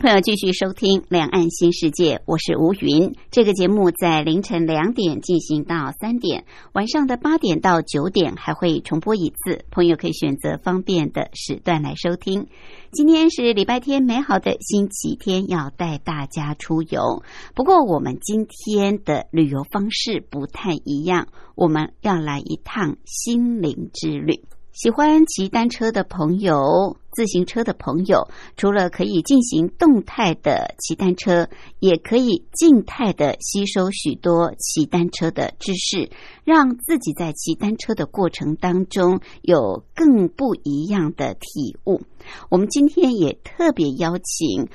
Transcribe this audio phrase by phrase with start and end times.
[0.00, 3.16] 朋友继续收听《两岸新世界》，我是吴云。
[3.32, 12.46] 这个节目在凌晨两点进行到三点，晚上的八点到九点还会重播一次，朋友可以选择方便的时段来收听。
[12.92, 17.24] 今天是礼拜天，美好的星期天，要带大家出游。
[17.56, 21.26] 不过我们今天的旅游方式不太一样，
[21.56, 24.44] 我们要来一趟心灵之旅。
[24.72, 31.48] 喜欢骑单车的朋友、自行车的朋友，除了可以进行动态的骑单车，
[31.80, 36.10] 也可以静态的吸收许多骑单车的知识，
[36.44, 42.02] 让自己在骑单车的过程当中有更不一样的体悟。
[42.50, 44.68] 我们今天也特别邀请。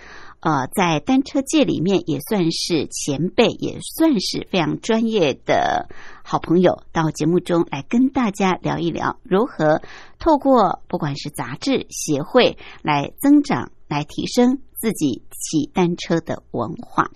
[0.45, 5.87] 呃，在单车界里面也算是前辈，也算是非常专业的
[6.23, 9.81] 好朋友，到节目中来跟大家聊一聊如何
[10.17, 17.11] 透过不管是杂志协会来增长、来提升自己骑单车的文化。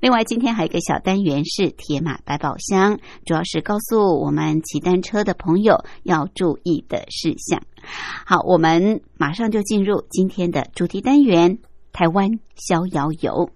[0.00, 7.62] 另外，今天还有一个小单元是铁马百宝箱，主要是告诉我们骑单车的朋友要注意的事项。
[8.26, 11.58] 好，我们马上就进入今天的主题单元。
[11.92, 13.50] 台湾逍遥游。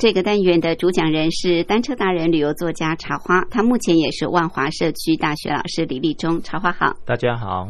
[0.00, 6.40] 这个单元的主讲人是单车达人、旅游作家茶花，他目前也是万华社区大学老师李立忠。
[6.40, 7.68] 茶花好，大家好，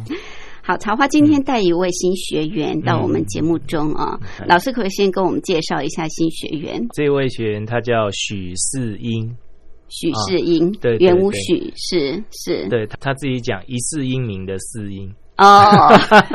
[0.62, 6.80] 好茶花今天带一位新学员到我们节目中啊，老师可以先跟我们介绍一下新学员？
[6.94, 9.36] 这位学员他叫许世英，
[9.88, 15.12] 许世英，对，元武许是是，对他自己讲一世英名的世英。
[15.40, 15.88] 哦，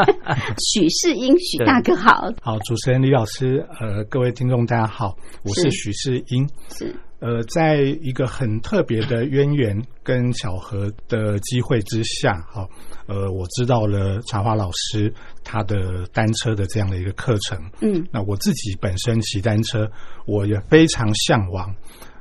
[0.73, 5.69] 许世英，许大哥好，好，主持人李老师，呃，各位听众大家好，我是。
[5.69, 12.67] 许世英，是，呃，在一个很特别的渊源跟巧合的机会之下，哈，
[13.05, 15.13] 呃，我知道了茶花老师
[15.43, 19.87] 他的单车的这样的一个课程，嗯，那我自己本身骑单车，
[20.25, 21.71] 我也非常向往。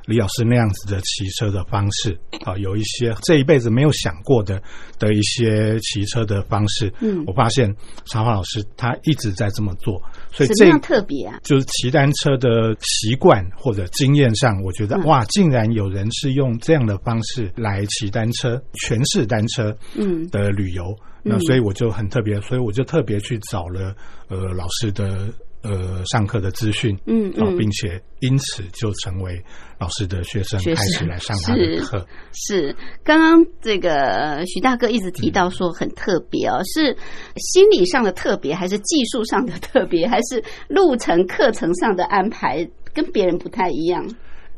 [0.05, 4.61] 李老师那样子的骑车的方式啊，有一些这一辈子没有想过的
[4.99, 6.93] 的一些骑车的方式。
[6.99, 7.73] 嗯，我发现
[8.05, 10.01] 茶花老师他一直在这么做，
[10.31, 20.95] 所以这样特别啊，就是骑单车的习惯或者经验上，我觉得哇，竟然有人是用这样的方式来骑单车，全是单车嗯的旅游。
[21.27, 23.95] 那所以我就很特别，所以我就特别去找了
[24.29, 25.33] 呃老师的。
[25.65, 29.43] 呃，上课的资讯，嗯嗯，并且因此就成为
[29.79, 32.05] 老师的学生，开始来上他的课。
[32.33, 36.95] 是，刚刚这个徐大哥一直提到说很特别哦，是
[37.37, 44.07] 心理上的特别，还是技术上的特别，还是路程课程上的安排跟别人不太一样？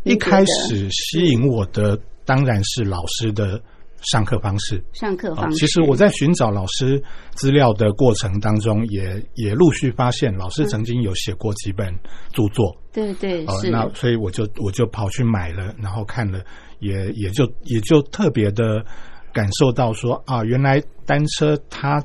[0.04, 3.62] 一开始吸引我的当然是老师的。
[4.02, 5.58] 上课方式，上课方式。
[5.58, 7.02] 其实我在寻找老师
[7.32, 11.94] 资料的过程当中，也也陆续发现老师曾经有写过几本
[12.32, 12.76] 著作。
[12.94, 13.70] 对对，是。
[13.70, 16.44] 那所以我就我就跑去买了，然后看了，
[16.80, 18.86] 也也就也就特别的
[19.34, 22.04] 感受到说啊，原来单车它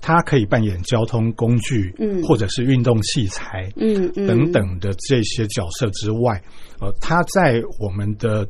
[0.00, 6.42] 它可以扮演交通工具，嗯，或者是运动器材，嗯嗯等等的这些角色之外，
[6.80, 8.46] 呃，它在我们的。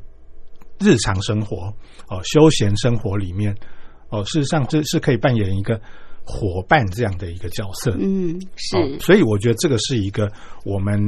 [0.80, 1.72] 日常生活
[2.08, 3.54] 哦，休闲生活里面
[4.10, 5.80] 哦，事实上这是可以扮演一个
[6.24, 7.96] 伙伴这样的一个角色。
[7.98, 8.98] 嗯，是。
[9.00, 10.30] 所以我觉得这个是一个
[10.64, 10.98] 我们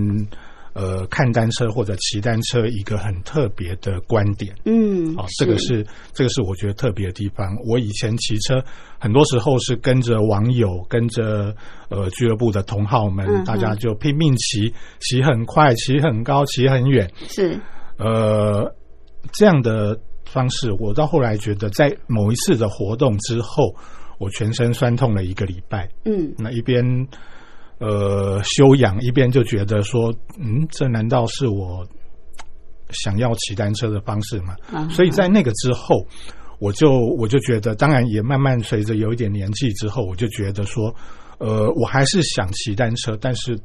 [0.73, 4.55] 呃看单车或者骑单车一个很特别的观点。
[4.65, 7.55] 嗯，哦，这个是这个是我觉得特别的地方。
[7.67, 8.63] 我以前骑车，
[8.99, 11.55] 很多时候是跟着网友，跟着
[11.89, 17.11] 呃俱乐部的同好们，嗯大家就拼命骑，骑很快，骑很高，骑很远。
[17.29, 17.61] 是
[17.99, 18.75] 呃，
[19.33, 23.75] 这样的方式，我到后来觉得，在某一次的活动之后，
[24.19, 25.89] 我全身酸痛了一个礼拜。
[26.05, 26.85] 嗯那一边
[27.79, 31.87] 呃休养，一边就觉得说，嗯，这难道是我
[32.91, 34.55] 想要骑单车的方式吗？
[34.73, 36.07] 啊所以在那个之后，
[36.59, 40.95] 我就我就觉得，当然也慢慢随着有一点年纪之后，我就觉得说，
[41.39, 43.59] 呃，我还是想骑单车，但是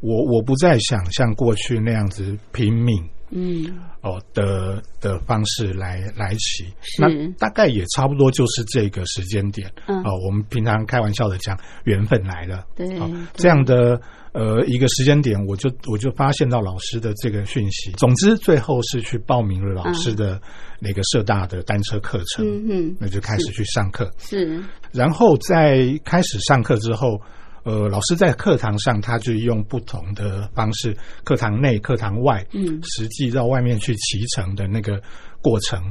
[0.00, 3.02] 我我不再想像过去那样子拼命。
[3.30, 6.64] 嗯哦的的方式来来骑，
[6.98, 9.70] 那大概也差不多就是这个时间点。
[9.86, 12.64] 嗯哦，我们平常开玩笑的讲，缘分来了。
[12.76, 14.00] 对哦这样的
[14.32, 17.90] 呃一个时间点，我就我就发现到老师的这个讯息。
[17.92, 20.40] 总之，最后是去报名了老师的
[20.78, 24.10] 那个社大的单车课程，嗯嗯那就开始去上课。
[24.18, 24.62] 是
[24.92, 27.20] 然后在开始上课之后，
[27.64, 32.78] 呃，老师在课堂上他就用不同的方式，课堂内、课堂外，嗯。
[32.82, 35.00] 实际到外面去骑乘的那个
[35.42, 35.82] 过程，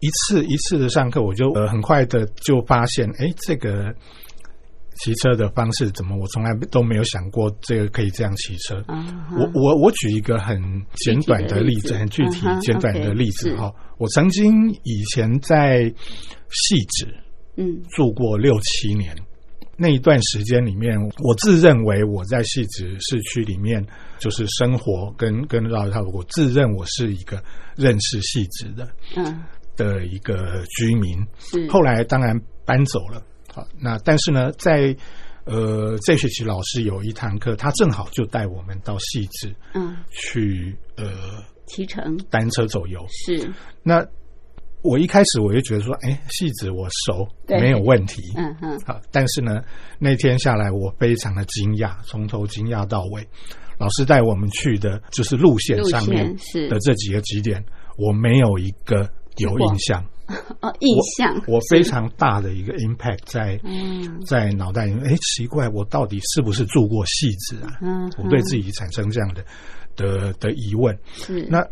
[0.00, 3.94] 一次一次的上课，我就呃很快的就发现，哎，这个
[4.96, 8.84] 骑车的方式怎么我从来都没有想过，这个可以这样骑车。
[9.34, 10.60] 我我我举一个很
[10.96, 13.56] 简短的例子，很具体简短的例子是。
[13.56, 13.72] 哈。
[13.96, 15.84] 我曾经以前在
[16.50, 17.06] 细致
[17.56, 17.82] 嗯。
[17.96, 19.16] 住过六七年，
[19.76, 23.84] 那一段时间里面，我自认为我在细致市区里面
[24.18, 27.42] 就是生活跟跟绕套，我自认我是一个
[27.74, 29.42] 认识细致的嗯。
[29.76, 31.18] 的一个居民。
[31.38, 31.68] 是。
[31.70, 33.22] 后来当然搬走了，
[33.52, 34.94] 好，那但是呢，在
[35.44, 39.96] 呃这学期老师有一堂课，他正好就带我们到细致嗯。
[40.10, 42.16] 去呃骑乘。
[42.30, 43.04] 单车走游。
[43.08, 43.50] 是。
[43.82, 44.06] 那
[44.82, 48.20] 我一开始我就觉得说，哎，戏子我熟，没有问题。
[48.36, 49.62] 嗯嗯好，但是呢，
[49.98, 53.26] 那天下来我非常的惊讶，从头惊讶到尾。
[53.78, 57.64] 老师带我们去的就是路线上面是的这几个几点，
[57.96, 59.08] 我没有一个
[59.38, 60.04] 有印象，
[60.60, 65.04] 哦印象我非常大的一个 impact 在嗯在脑袋里面。
[65.04, 67.78] 哎，奇怪，我到底是不是住过戏子啊？
[67.82, 69.44] 嗯我对自己产生这样的
[69.96, 70.96] 的的疑问。
[71.14, 71.66] 是那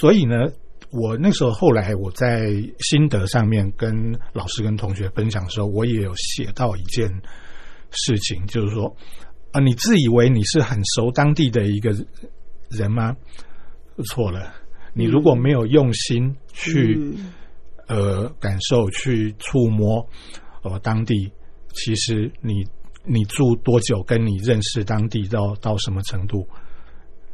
[0.00, 0.46] 所以呢，
[0.92, 7.08] 我那时候后来我在心得上面跟老师跟同学分享的时候，我也有写到一件
[7.90, 8.94] 事情，就是说
[9.52, 11.90] 啊、你自以为你是很熟当地的一个
[12.70, 13.16] 人吗？
[14.04, 14.54] 错了，
[14.94, 17.32] 你如果没有用心去、嗯
[17.88, 20.08] 呃感受、去触摸
[20.62, 21.30] 呃当地，
[21.72, 22.64] 其实你
[23.04, 26.46] 你住多久，跟你认识当地到到什么程度，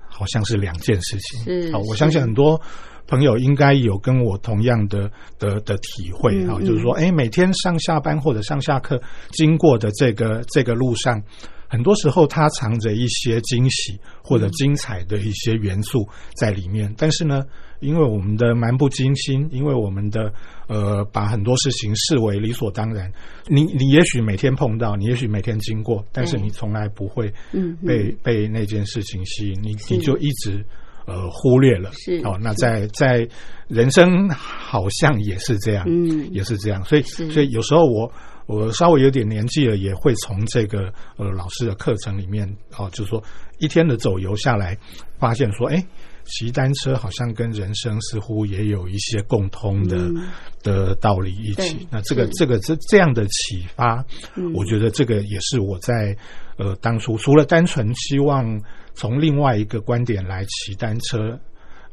[0.09, 1.71] 好像是两件事情。
[1.71, 2.59] 好，是是我相信很多
[3.07, 9.01] 朋友应该有跟我同样的的的体会啊，就是说，哎，每天上下班或者上下课
[9.31, 11.23] 经过的这个这个路上。
[11.69, 16.95] 很多时候，它藏着一些惊喜或者精彩的一些元素在里面。
[16.97, 17.43] 但是呢，
[17.81, 20.33] 因为我们的蛮不经心，因为我们的
[20.69, 23.13] 呃把很多事情视为理所当然，
[23.49, 30.65] 你你也许每天碰到，你也许每天经过，但是你从来不会嗯嗯被被那件事情吸引，你你就一直
[31.07, 31.91] 呃忽略了。
[31.93, 33.27] 是哦，那在在
[33.69, 36.85] 人生好像也是这样，嗯也是这样。
[36.85, 38.13] 所以所以有时候我
[38.47, 43.23] 我稍微有点年纪了，也会从这个呃老师的课程里面哦，就是说
[43.59, 44.77] 一天的走游下来，
[45.19, 45.85] 发现说，哎，
[46.25, 50.29] 骑单车好像跟人生似乎也有一些共通的、嗯
[50.63, 51.87] 的道理一起。
[51.91, 54.05] 那这个这个这这样的启发，
[54.37, 56.17] 嗯我觉得这个也是我在
[56.57, 58.61] 呃当初除了单纯希望
[58.97, 61.39] 从另外一个观点来骑单车。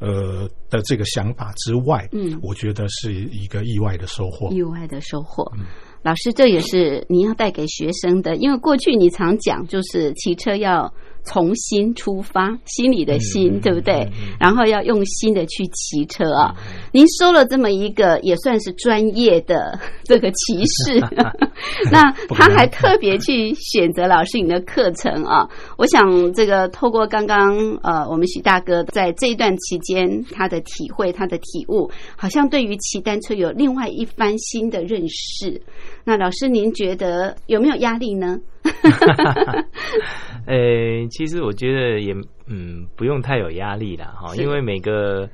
[0.00, 4.50] 呃的这个想法之外，嗯我觉得是一个意外的收获。
[4.50, 5.50] 意外的收获。
[5.56, 5.64] 嗯
[6.02, 10.92] 老师，这也是你要带给学生的，因为过去你常讲，就是骑车要
[11.22, 14.06] 从心出发，心里的心，嗯对不对？
[14.38, 16.54] 然后要用心的去骑车啊。
[16.92, 21.00] 您收了这么一个也算是专业的这个骑士，
[21.90, 25.48] 那他还特别去选择老师你的课程啊。
[25.76, 35.60] 我想这个透过刚刚呃我们许大哥在这一段期间他的体会、他的体悟，好像对于骑单车有另外一番新的认识。
[36.04, 38.38] 那老师您觉得有没有压力呢？
[40.46, 42.14] 呃，其实我觉得也
[42.46, 45.28] 嗯，不用太有压力啦，哈，因为每个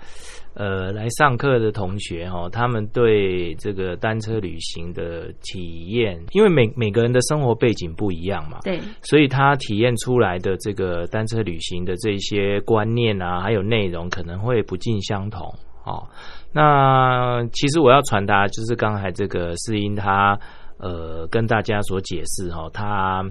[0.61, 15.49] 呃来上课的同学哈，他们对这个单车旅行的体验，因为每每个人的生活背景不一样嘛，对，所以他体验出来的这个单车旅行的这些观念啊，还有内容可能会不尽相同
[15.87, 16.07] 哦。
[16.53, 20.39] 那其实我要传达就是刚才这个世英他
[20.79, 23.25] 呃跟大家所解释哈、哦，他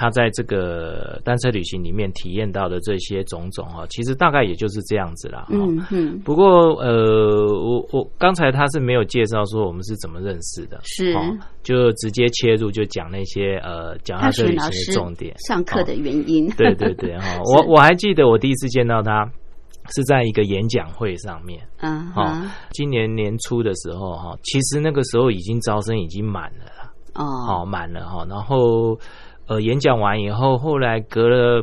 [0.00, 5.46] 他在这个单车旅行里面体验到的这些种种哈、哦，其实大概也就是这样子啦。
[5.50, 11.12] 嗯嗯，不过呃，我我刚才他是没有介绍说我们是怎么认识的，是。
[11.12, 11.20] 哦
[11.62, 15.36] 就直接切入就讲那些呃脚踏他车旅行的重点。
[15.46, 19.30] 上课的原因，对对对哈， 我我还记得我第一次见到他
[19.94, 22.24] 是在一个演讲会上面，嗯哦。
[22.24, 27.24] 哼，今年年初的时候哈，其实那个时候已经招生已经满了啦，哦，
[27.60, 28.98] 哦满了哈，然后
[29.50, 31.60] 呃演讲完以后，后来隔了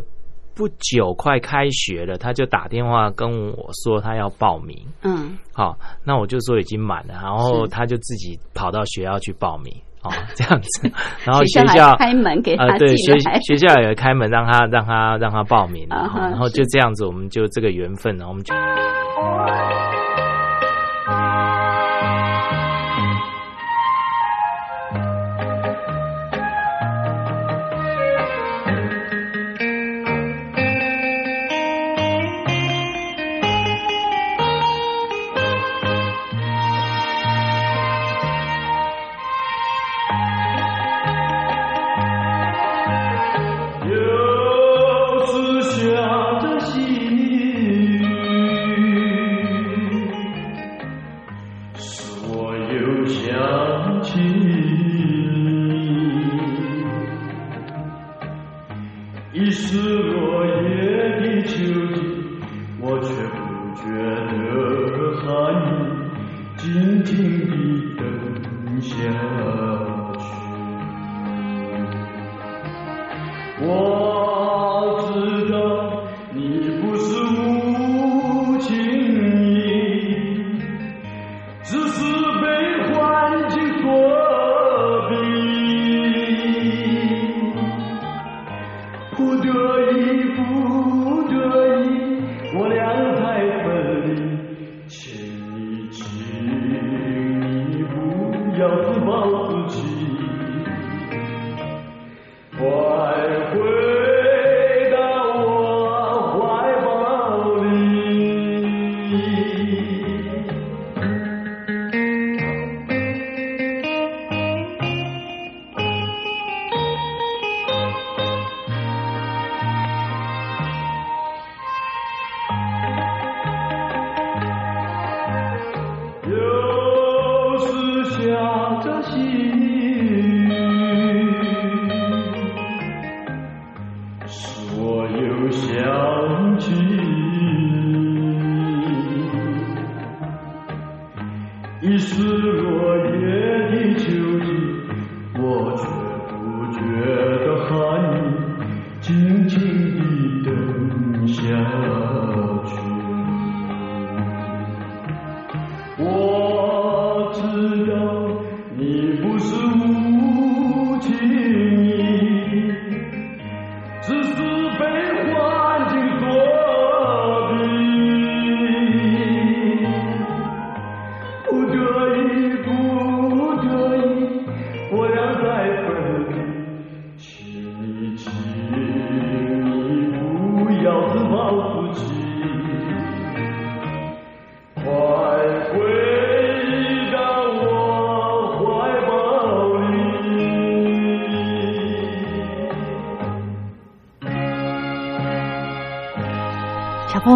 [0.53, 10.91] 不久快开学了，他就打电话跟我说他要报名，嗯，好，那我就说已经满了，然后他就自己跑到学校去报名，哦， 这样子，
[11.23, 18.53] 然后学学校开门给啊、他对，学，学校也开门让他让他让他报名 然后就这样子，我们就这个缘分，然后我们就。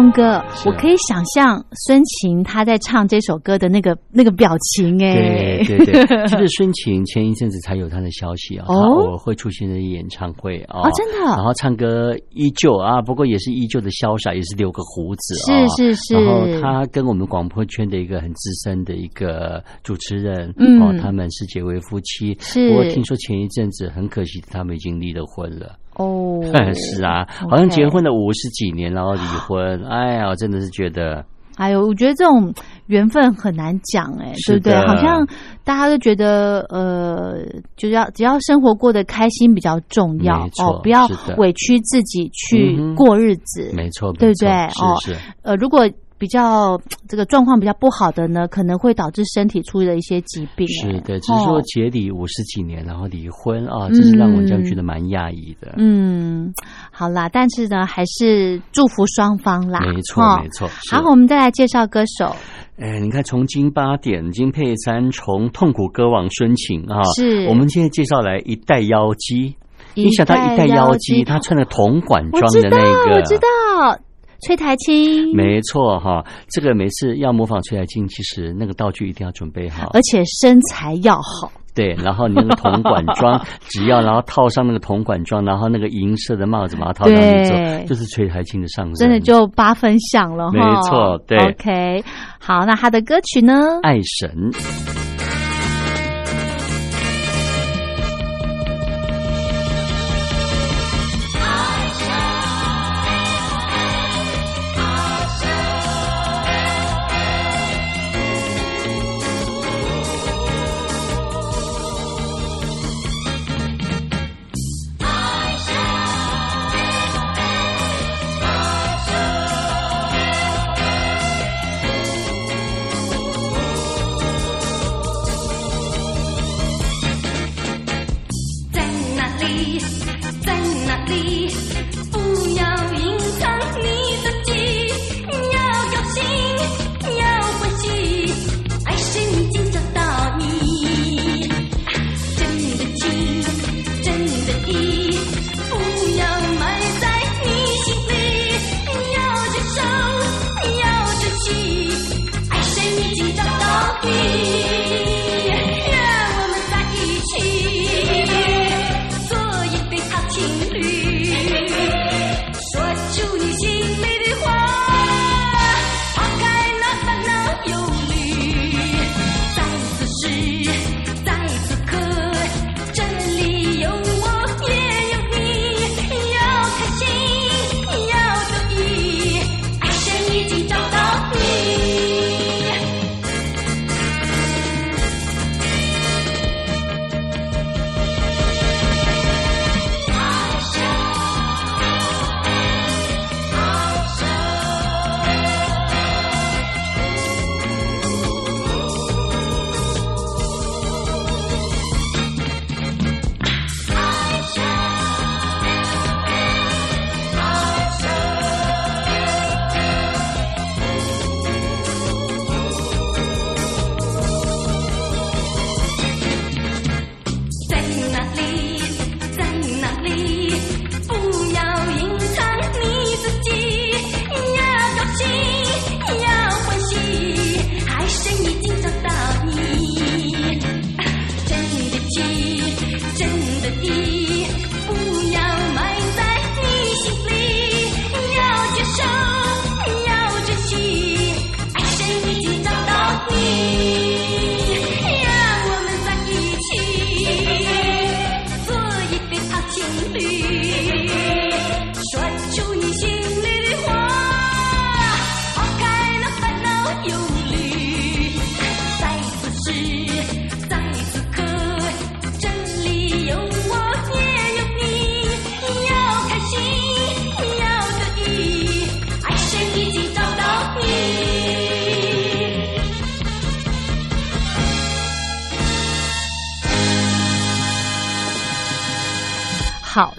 [0.02, 9.12] 峰哥，我可以想象孙晴她在唱这首歌的那个那个表情，哎，对对对，就是 孙晴前一阵子才有她的消息啊，哦？
[9.12, 11.18] 她会出现在演唱会啊，哦真的？
[11.36, 16.14] 然后唱歌依旧啊，不过也是依旧的潇洒，也是留个胡子啊，是是是。
[16.14, 20.82] 然后她跟我们广播圈的一个很资深的一个主持人，嗯。
[20.82, 22.68] 哦，他们是结为夫妻，是。
[22.70, 25.76] 不过听说前一阵子很可惜，他们已经离了婚了。
[25.96, 26.40] 哦，
[26.74, 31.24] 是啊，好像结婚了五十几年，然后离婚， 哎呀，真的是觉得
[31.56, 32.52] 哎呦，我觉得这种
[32.86, 34.74] 缘分很难讲，哎，对不对？
[34.86, 35.24] 好像
[35.64, 37.36] 大大家都觉得呃，
[37.76, 41.06] 就是要只要生活过得开心比较重要哦，不要
[41.36, 44.48] 委屈自己去过日子，没错，对不对？
[44.50, 44.96] 哦。
[45.42, 45.88] 呃，如果
[46.22, 50.68] 比较 这个状况比较不好的呢，可能会导致身体出了一些疾病。
[50.84, 55.74] 哎是的，只是说哦结离五十几年，然后离婚啊，这是让我这样觉得蛮讶异的。
[55.78, 56.54] 嗯，
[56.92, 59.80] 好啦，但是呢，还是祝福双方啦。
[59.80, 62.36] 没错哦没错是好，我们再来介绍歌手，
[62.78, 69.56] 哎，你看，从金八点、金佩珊，从痛苦歌王孙晴啊，是我们现在介绍来一代妖姬。
[69.94, 73.98] 你想到一代代妖妖姬，姬她穿的铜管装我知道，的那个，我知道，
[74.42, 76.24] 崔台青，没错哈。
[76.48, 79.90] 这个每次要模仿崔台青，其实那个道具一定要准备好。
[79.94, 81.50] 而且身材要好。
[81.74, 90.52] 对，然后你那个铜管装， 只要然后套上那个铜管装，然后那个银色的帽子把它套上去之后，就是崔台青的上身，真的就八分像了哈。
[90.52, 92.04] 没错对 OK，
[92.38, 93.54] 好，那他的歌曲呢？
[93.82, 95.01] 爱神。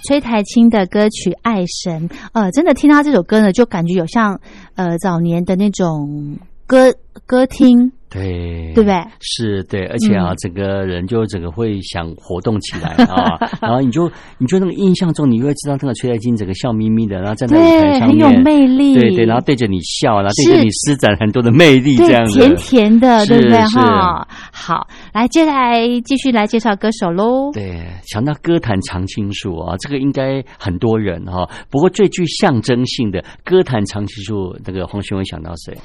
[0.04, 4.40] 崔台青的歌曲《爱神》，呃，真的听到这首歌呢，就感觉有像
[4.76, 6.38] 呃早年的那种
[6.74, 6.92] 歌
[7.28, 8.96] 歌厅，对，对不对？
[9.20, 10.36] 是对，而且啊，嗯。
[10.38, 23.60] 整个人就整个会想活动起来啊， 然后你就你就那个印象中，你会知道那个崔台金整个笑眯眯的，然后站在舞台，上面，很有魅力，对对，然后对着你笑，然后对着你施展很多的魅力，这样子，甜甜的，对不对？
[23.60, 27.52] 哈，好，来接下来继续来介绍歌手喽。
[27.54, 35.78] 对，想到歌坛常青树啊，这个应该很多人哈、不过最具象征性的歌坛常青树，那个黄轩文想到谁？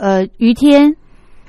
[0.00, 0.96] 呃，于天，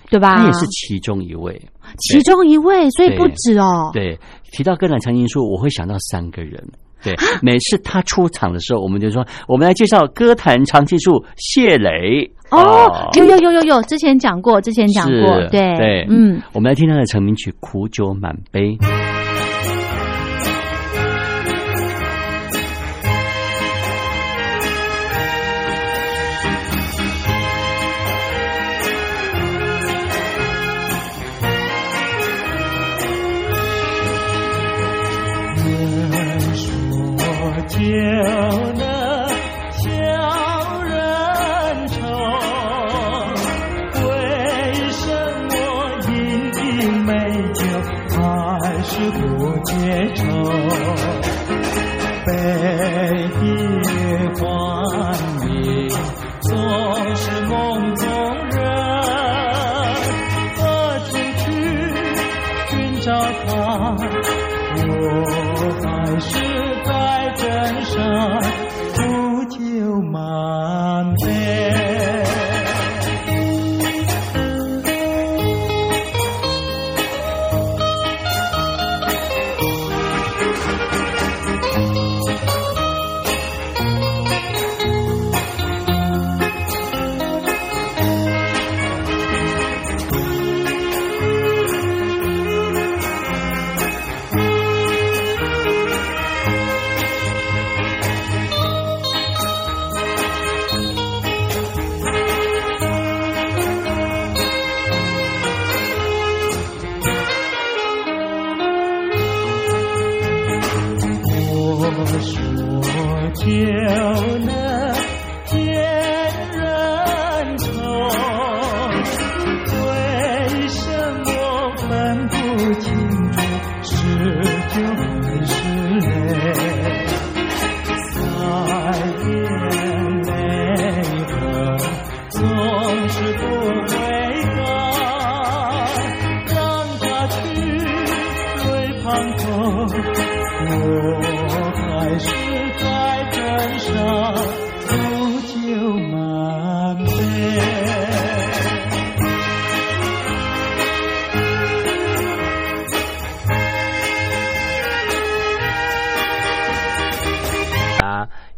[0.10, 0.42] 对吧？
[0.42, 1.62] 你也是其中一位。
[1.98, 3.90] 其中一位，所以不止哦。
[3.94, 4.18] 对，
[4.52, 6.62] 提到歌坛常青树，我会想到三个人。
[7.04, 12.32] 对，每次他出场的时候，我们就说，我们来介绍歌坛常青树谢磊。
[12.52, 18.78] 哦，有有有有有，之前讲过，之前讲过，对对嗯，我们来听他的成名曲《苦酒满杯》。
[37.94, 38.81] 说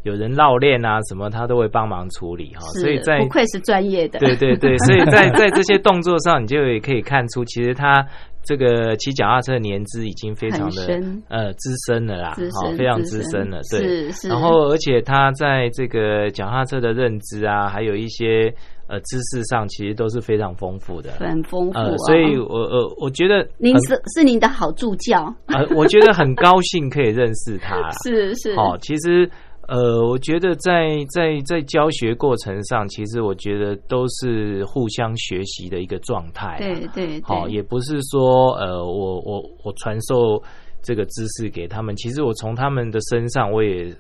[0.04, 2.62] 有人绕链啊什么，他都会帮忙处理哈。
[2.76, 8.06] 是所以在不愧是专业的，对对对， 所以在在这些动作上，你就也可以看出，其实他
[8.44, 13.80] 这个骑脚踏车的年资已经非常的呃资深了啦，资深非常资深了，对。
[13.80, 18.54] 是是，然后，而且他在这个脚踏车的认知啊，还有一些
[18.88, 21.12] 呃知识上，其实都是非常丰富的。
[21.12, 27.92] 很丰富所以我呃，我觉得您是是您的好助教，呃，我觉得很高兴可以认识他啦。
[28.04, 29.30] 是是，好、其实
[29.68, 36.58] 呃，我觉得在在在教学过程上，其实我觉得都是互相学习的一个状态、啊。
[36.58, 40.42] 对对好、对，也不是说呃，我我我传授
[40.82, 43.96] 这个知识给他们，其实我从他们的身上我也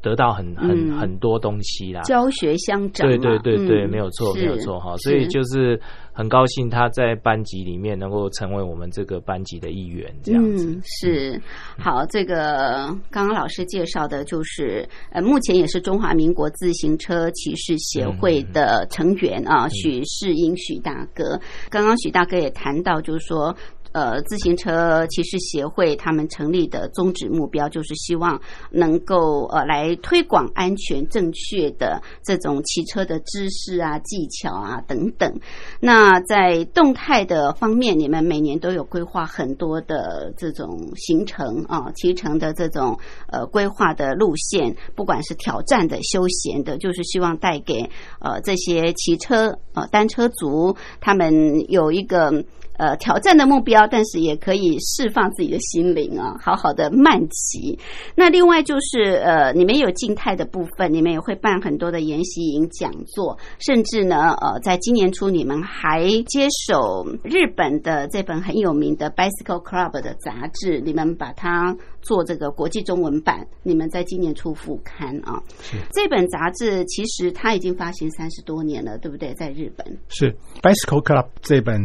[0.00, 2.00] 得到很很、嗯很多东西啦。
[2.02, 4.96] 教学相长嘛，对对对对，嗯没有错，没有错哈。
[4.98, 5.78] 所以就是
[6.18, 10.68] 很高兴他在班级里面能够成为我们这个班级的一员，这样子。
[10.68, 11.40] 嗯，是
[11.78, 12.04] 好。
[12.06, 21.40] 这个刚刚老师介绍的，就是呃，目前也是中华民国自行车骑士协会的成员啊，许世英许大哥。
[21.70, 23.54] 刚刚许大哥也谈到，就是说。
[23.92, 35.40] 呃，自行车骑士协会他们成立的宗旨目标就是希望能够呃来推广安全正确的这种骑车的知识啊、技巧啊等等。
[35.80, 42.98] 那在动态的方面，你们每年都有规划很多的这种行程啊，骑乘的这种
[43.28, 47.88] 呃规划的路线，不管是挑战的、休闲的，就是希望带给
[48.20, 52.44] 呃这些骑车呃单车族他们有一个。
[52.78, 57.78] 呃，挑战的目标，但是也可以释放自己的心灵啊，好好的慢骑。
[58.14, 75.42] 那另外就是呃，你们有静态的部分，你们也会办很多的研习营、讲座，甚至呢，呃，在今年初你们还接手日本的这本很有名的 Bicycle Club 的杂志，你们把它做这个国际中文版，你们在今年初复刊啊。
[75.90, 79.34] 这本杂志其实它已经发行三十多年了，对不对？
[79.34, 81.80] 在日本是 Bicycle Club 这本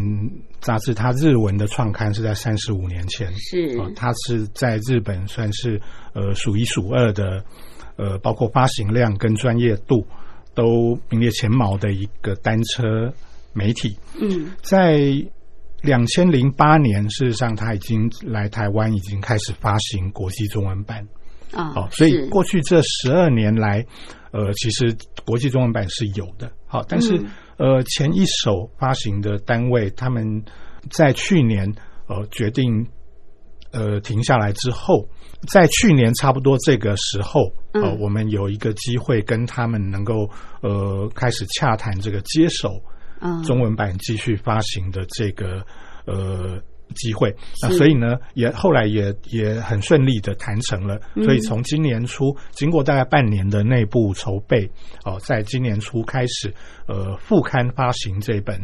[0.63, 3.77] 杂志，它日文的创刊是在三十五年前，是。
[3.77, 5.79] 哦，它是在日本算是
[6.13, 7.43] 呃数一数二的，
[7.97, 10.03] 呃，包括发行量跟专业度
[10.55, 13.13] 都名列前茅的一个单车
[13.53, 13.95] 媒体。
[14.19, 14.51] 嗯。
[14.63, 14.99] 在
[15.81, 21.05] 两千零八年，事实上它已经来台湾，已经开始发行国际中文版。
[21.51, 22.27] 啊哦，所以是。
[22.27, 23.85] 过去这十二年来，
[24.31, 24.95] 呃，其实
[25.25, 27.25] 国际中文版是有的，好，但是、嗯
[27.57, 30.43] 呃，前一手发行的单位他们
[30.89, 31.71] 在去年
[32.07, 32.85] 呃决定
[33.71, 35.07] 呃停下来之后，
[35.51, 37.41] 在去年差不多这个时候，
[37.73, 40.29] 呃，嗯我们有一个机会跟他们能够
[40.61, 42.81] 呃开始洽谈这个接手
[43.21, 43.41] 嗯。
[43.43, 45.65] 中文版继续发行的这个
[46.05, 46.61] 呃
[46.93, 47.35] 机会。
[47.61, 50.99] 那所以呢，也后来也也很顺利的谈成了。
[51.15, 54.69] 嗯所以从今年初，经过大概半年的内部筹备，
[55.05, 56.53] 哦，在今年初开始
[56.87, 58.59] 呃复刊发行这本。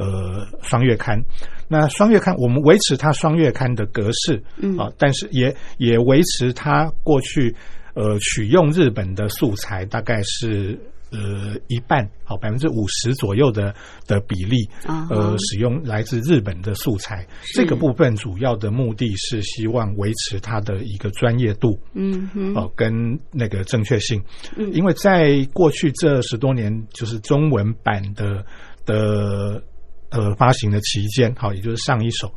[0.00, 1.20] 呃，双月刊，
[1.66, 7.52] 那双月刊我们维持它双月刊的格式，嗯啊，但是也也维持它过去
[7.94, 10.78] 呃取用日本的素材，大概是
[11.10, 13.74] 呃一半，好百分之五十左右的
[14.06, 14.68] 的比例，
[15.10, 17.26] 呃，使用来自日本的素材。
[17.54, 24.22] 这个部分主要的目的是希望维持它的一个专业度，嗯哼哦，跟那个正确性。
[24.56, 28.44] 嗯因为在过去这十多年，就是中文版的
[28.84, 29.62] 的
[30.10, 32.30] 呃发行的期间，好，也就是上一首，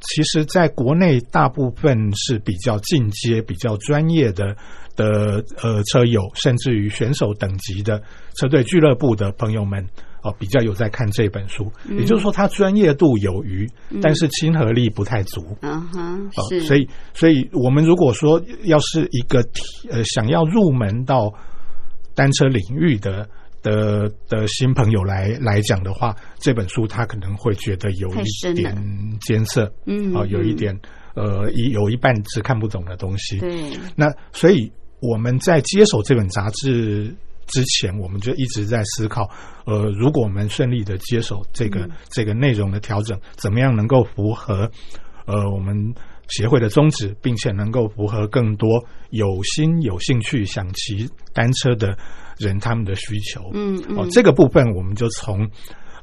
[0.00, 4.56] 其实在国内大部分是比较进阶、比较专业的
[4.96, 8.02] 的呃车友，甚至于选手等级的
[8.36, 9.86] 车队俱乐部的朋友们。
[10.22, 13.66] 哦，比较有在看这本书，嗯也就是说，他专业度有余，
[14.02, 15.40] 但是亲和力不太足。
[15.62, 21.32] 啊哈所以，所以我们如果说要是一个体呃想要入门到
[22.14, 23.26] 单车领域的
[23.62, 28.76] 的的新朋友来来讲的话，这本书他可能会觉得有一点
[29.22, 30.80] 艰涩，嗯啊，有一嗯点
[31.14, 33.38] 呃一有一半是看不懂的东西。
[33.38, 37.14] 对那所以我们在接手这本杂志
[37.46, 39.28] 之前，我们就一直在思考，
[39.64, 44.70] 呃，如果我们顺利的接手这个、嗯这个内容的调整，怎么样能够符合
[45.26, 45.74] 呃我们
[46.28, 51.96] 协会的宗旨，并且能够符合更多有心有兴趣想骑单车的
[52.38, 53.50] 人他们的需求。
[53.52, 55.48] 嗯嗯哦，这个部分我们就从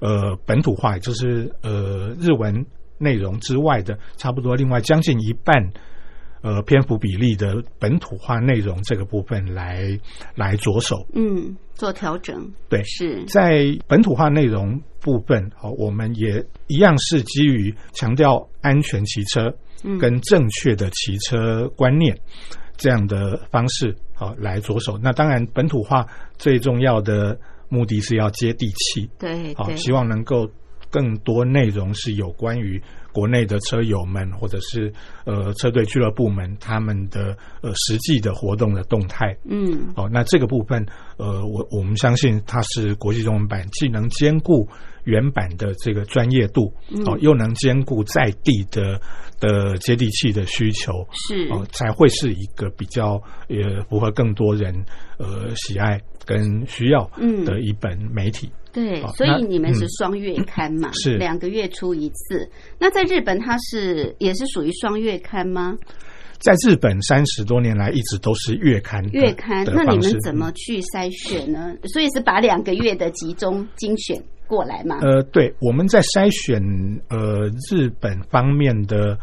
[0.01, 2.65] 呃本土化，也就是呃日文
[2.97, 5.55] 内容之外的，差不多另外将近一半
[6.47, 9.99] 呃篇幅比例的本土化内容这个部分来
[10.33, 11.05] 来着手。
[11.13, 22.17] 嗯做调整对，是在本土化内容部分，好，我们也一样是基于强调安全骑车嗯跟正确的骑车观念
[22.77, 24.97] 这样的方式，好来着手。
[25.03, 26.03] 那当然，本土化
[26.38, 27.38] 最重要的
[27.69, 30.49] 目的是要接地气，好，对好希望能够
[30.89, 32.81] 更多内容是有关于
[33.17, 34.93] 国内的车友们或者是
[35.25, 39.36] 呃车队俱乐部们他们的呃实际的活动的动态。
[39.49, 40.86] 嗯哦，那这个部分，
[41.17, 44.69] 呃，我我们相信它是国际中文版，既能兼顾
[45.06, 49.01] 原版的这个专业度，嗯哦，又能兼顾在地的
[49.39, 50.93] 的接地气的需求，
[51.27, 54.71] 是哦，才会是一个比较也符合更多人
[55.17, 58.51] 呃喜爱跟需要嗯的一本媒体。
[58.77, 60.91] 对所以你们是嗯双月刊嘛？
[60.93, 62.47] 是两个月出一次。
[62.77, 65.75] 那在日本，它是也是属于双月刊吗？
[66.37, 71.73] 在日本三十多年来一直都是月刊月刊，那你们怎么去筛选呢？
[71.85, 74.99] 所以是把两个月的集中精选过来吗？
[75.01, 76.61] 呃，对，我们在筛选
[77.09, 79.17] 呃日本方面的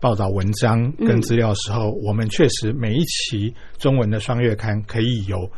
[0.00, 5.48] 报道文章嗯跟资料的时候，我们确实每一期中文的双月刊可以有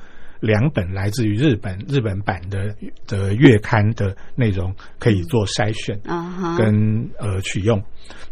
[0.41, 2.75] 两本来自于日本日本版的
[3.07, 7.83] 的月刊的内容可以做筛选啊哈，跟呃取用。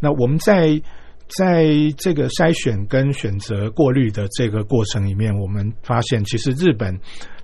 [0.01, 0.81] 那我们在
[1.29, 1.67] 在
[1.99, 6.97] 这个筛选跟选择过滤的这个过程里面，我们发现其实日本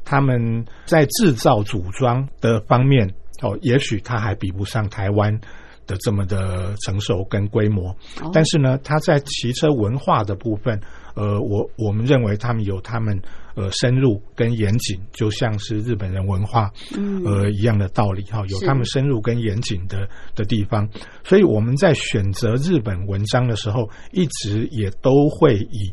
[0.05, 3.09] 他们在制造组装的方面，
[3.43, 5.41] 哦，也许他还比不上台湾
[5.87, 7.91] 的这么的成熟跟规模，
[8.21, 8.31] 哦。
[8.33, 10.81] 但是呢，它在骑车文化的部分，
[11.15, 13.21] 呃，我我们认为他们有他们
[13.55, 17.23] 呃深入跟严谨，就像是日本人文化嗯。
[17.25, 20.89] 呃一样的道理哈，有他们深入跟严谨的的地方，
[21.25, 25.93] 所以我们在选择日本文章的时候，一直也都会以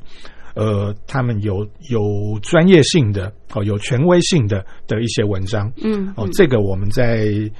[0.55, 5.67] 呃他们有有专业性的哦有权威性的的一些文章。
[5.67, 6.13] 哦，嗯。
[6.15, 7.51] 哦这个我们在。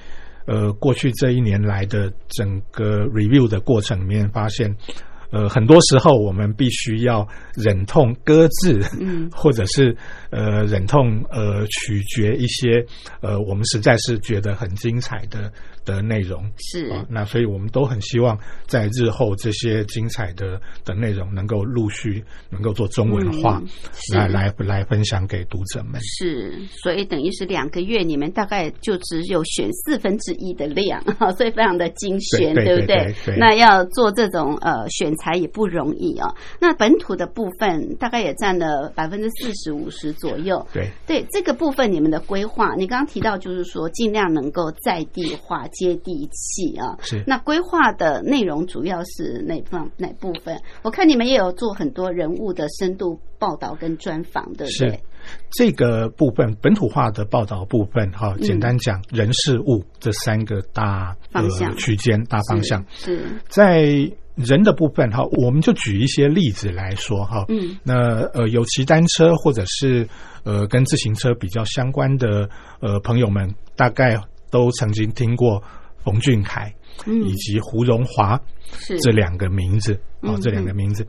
[0.50, 4.76] 呃，过去这一年来的整个 review 的过程里面，发现，
[5.32, 9.30] 呃，很多时候我们必须要忍痛搁置，嗯。
[9.32, 9.96] 或者是
[10.32, 12.84] 呃忍痛呃取决一些
[13.22, 15.52] 呃我们实在是觉得很精彩的
[15.90, 16.44] 的内容。
[16.58, 23.68] 是啊，那所以我们都很希望在日后这些精彩的的内容能够陆续能够做中文化嗯，
[24.14, 26.00] 来来来分享给读者们。
[26.02, 36.34] 是，所以等于是两个月，你们大概就只有选四分之一的量，哈， 所以非常的精选，对对不对对对那要做这种呃选材也不容易啊。
[36.60, 40.66] 那本土的部分大概也占了百分之四十五十左右。
[40.74, 46.98] 对，对这个部分，你们的规划，你刚刚提到就是说尽量能够在地化、接地气啊。
[47.02, 50.62] 是那规划的内容主要是哪方哪部分？
[50.84, 55.00] 我看你们也有做很多人物的深度报道跟专访，对不对是？
[55.52, 62.84] 这个部分本土化的报道部分，哈，嗯简单讲人事物这三个大方向呃区间大方向。
[62.90, 67.46] 是是在人的部分哈，我们就举一些例子来说哈。
[67.50, 70.08] 嗯，那呃，有骑单车或者是
[70.44, 74.18] 呃跟自行车比较相关的呃朋友们，大概
[74.50, 75.62] 都曾经听过
[76.04, 76.74] 冯俊凯
[77.06, 78.40] 嗯以及胡荣华
[79.02, 81.06] 这两个名字啊、嗯这两个名字。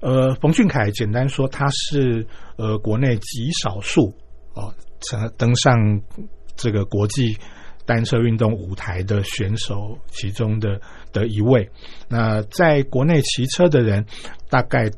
[0.00, 4.12] 呃，冯俊凯简单说，他是呃国内极少数
[4.54, 5.72] 哦，曾登上
[6.56, 7.36] 这个国际
[7.86, 10.80] 单车运动舞台的选手其中的
[11.12, 11.70] 的一位。
[12.08, 14.04] 那在国内骑车的人，
[14.50, 14.90] 大概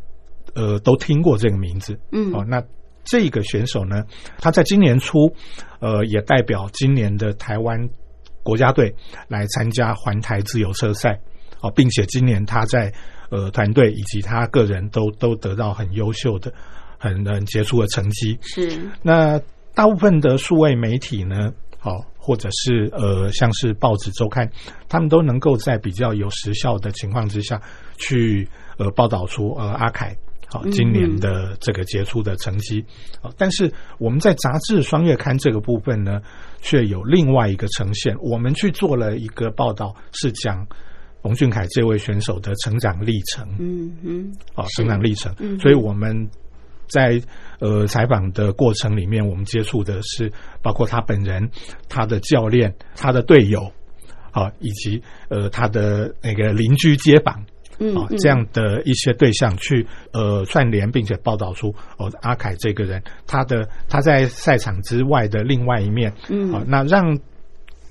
[0.54, 1.98] 呃都听过这个名字。
[2.10, 2.62] 嗯哦，那
[3.04, 4.04] 这个选手呢，
[4.38, 5.32] 他在今年初，
[5.80, 7.88] 呃，也代表今年的台湾
[8.42, 8.94] 国家队
[9.28, 11.20] 来参加环台自由车赛。
[11.60, 12.92] 哦，并且今年他在
[13.30, 16.52] 呃团队以及他个人都都得到很优秀的、
[16.98, 18.38] 很很杰出的成绩。
[18.42, 19.40] 是那
[19.74, 24.46] 大部分的数位媒体呢，好、或者是呃像是报纸周刊，
[24.90, 27.58] 他们都能够在比较有时效的情况之下
[27.96, 30.14] 去呃报道出呃阿凯。
[30.54, 32.80] 好，嗯今年的这个杰出的成绩，
[33.20, 36.22] 啊，但是我们在杂志双月刊这个部分呢，
[36.60, 38.14] 却有另外一个呈现。
[38.20, 40.64] 我们去做了一个报道，是讲
[41.22, 43.44] 冯俊凯这位选手的成长历程。
[43.58, 45.34] 嗯嗯啊，成长历程。
[45.40, 46.30] 嗯所以我们
[46.86, 47.20] 在
[47.58, 51.50] 呃采访的过程里面，我们接触的是包括他本人、
[51.88, 53.72] 他的教练、他的队友，
[54.30, 57.44] 啊，以及呃他的那个邻居街坊。
[57.74, 58.16] 啊，嗯嗯。
[58.18, 66.52] 这样的一些对象去呃串联，并且报道出哦阿凯这个人他的他在赛场之外的另外一面，嗯。
[66.52, 67.18] 啊，那让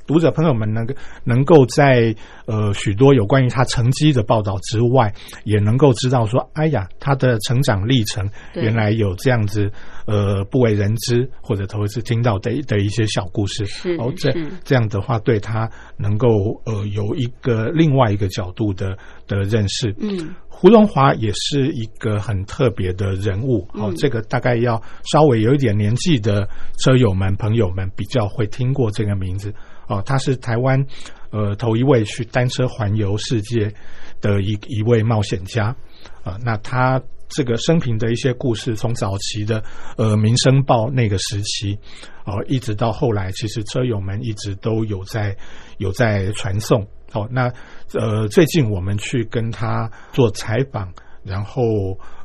[0.06, 2.14] 读者朋友们能够能够在
[2.46, 5.14] 呃许多有关于他成绩的报道之外，
[5.44, 9.72] 也能够知道说，哎呀，他的成长历程原来有这样子
[10.06, 13.66] 呃不为人知或者头一次听到的的一些小故事。
[13.66, 19.96] 是哦，这这样的话，对他能够呃有一个另外一个角度的的认识。
[20.00, 20.36] 嗯。
[20.56, 23.96] 胡荣华也是一个很特别的人物，哦，嗯。
[23.96, 29.54] 这个大概要稍微有一点年纪的车友们、朋友们比较会听过这个名字，
[29.88, 30.86] 哦，他是台湾
[31.32, 33.74] 呃头一位去单车环游世界
[34.22, 35.76] 的一一位冒险家，
[36.24, 39.64] 啊、那他这个生平的一些故事，从早期的
[39.98, 41.78] 呃《民生报》那个时期，
[42.26, 45.36] 哦、一直到后来，其实车友们一直都有在
[45.78, 46.88] 有在传送。
[47.14, 47.52] 哦，那
[47.94, 50.92] 呃，最近我们去跟他做采访，
[51.24, 51.64] 然后